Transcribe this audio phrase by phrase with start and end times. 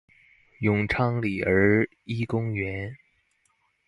[0.61, 2.95] 永昌里兒一公園